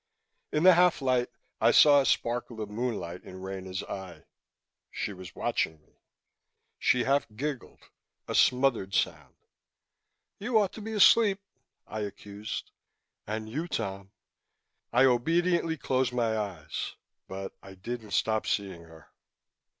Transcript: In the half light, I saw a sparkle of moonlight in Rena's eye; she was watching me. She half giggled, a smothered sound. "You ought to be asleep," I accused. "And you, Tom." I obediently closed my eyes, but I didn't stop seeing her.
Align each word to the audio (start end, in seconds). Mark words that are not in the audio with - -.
In 0.51 0.63
the 0.63 0.73
half 0.73 0.99
light, 0.99 1.29
I 1.59 1.69
saw 1.69 2.01
a 2.01 2.07
sparkle 2.07 2.59
of 2.59 2.71
moonlight 2.71 3.23
in 3.23 3.39
Rena's 3.39 3.83
eye; 3.83 4.23
she 4.89 5.13
was 5.13 5.35
watching 5.35 5.79
me. 5.79 5.99
She 6.79 7.03
half 7.03 7.27
giggled, 7.35 7.83
a 8.27 8.33
smothered 8.33 8.95
sound. 8.95 9.35
"You 10.39 10.57
ought 10.57 10.73
to 10.73 10.81
be 10.81 10.93
asleep," 10.93 11.39
I 11.85 11.99
accused. 11.99 12.71
"And 13.27 13.47
you, 13.47 13.67
Tom." 13.67 14.09
I 14.91 15.05
obediently 15.05 15.77
closed 15.77 16.13
my 16.13 16.35
eyes, 16.35 16.95
but 17.27 17.53
I 17.61 17.75
didn't 17.75 18.13
stop 18.13 18.47
seeing 18.47 18.81
her. 18.85 19.11